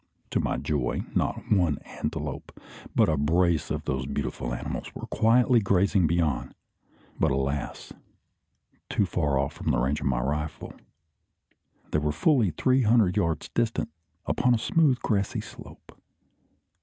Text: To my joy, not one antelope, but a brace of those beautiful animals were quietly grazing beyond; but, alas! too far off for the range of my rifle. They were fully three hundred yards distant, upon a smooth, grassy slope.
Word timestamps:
To 0.31 0.39
my 0.39 0.57
joy, 0.57 1.03
not 1.13 1.43
one 1.51 1.77
antelope, 1.85 2.59
but 2.95 3.07
a 3.07 3.15
brace 3.15 3.69
of 3.69 3.85
those 3.85 4.07
beautiful 4.07 4.51
animals 4.51 4.95
were 4.95 5.05
quietly 5.05 5.59
grazing 5.59 6.07
beyond; 6.07 6.55
but, 7.19 7.29
alas! 7.29 7.93
too 8.89 9.05
far 9.05 9.37
off 9.37 9.53
for 9.53 9.63
the 9.65 9.77
range 9.77 10.01
of 10.01 10.07
my 10.07 10.19
rifle. 10.19 10.73
They 11.91 11.99
were 11.99 12.11
fully 12.11 12.49
three 12.49 12.81
hundred 12.81 13.15
yards 13.15 13.49
distant, 13.49 13.89
upon 14.25 14.55
a 14.55 14.57
smooth, 14.57 14.97
grassy 15.03 15.39
slope. 15.41 15.91